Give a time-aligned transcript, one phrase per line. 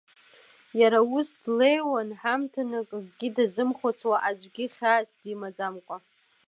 [0.79, 5.97] Иара ус длеиуан, ҳамҭанык акгьы дазымхәыцуа, аӡәгьы хьаас димаӡамкәа.